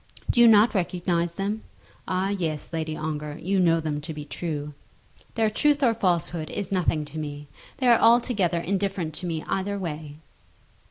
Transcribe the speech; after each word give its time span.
Do 0.31 0.41
you 0.41 0.47
not 0.47 0.73
recognize 0.73 1.35
them? 1.35 1.61
Ah, 2.07 2.29
yes, 2.29 2.71
Lady 2.73 2.97
Ongar; 2.97 3.37
you 3.39 3.59
know 3.59 3.79
them 3.79 4.01
to 4.01 4.15
be 4.15 4.25
true." 4.25 4.73
"Their 5.35 5.51
truth 5.51 5.83
or 5.83 5.93
falsehood 5.93 6.49
is 6.49 6.71
nothing 6.71 7.05
to 7.05 7.19
me. 7.19 7.45
They 7.77 7.87
are 7.87 7.99
altogether 7.99 8.59
indifferent 8.59 9.13
to 9.13 9.27
me 9.27 9.43
either 9.47 9.77
way." 9.77 10.15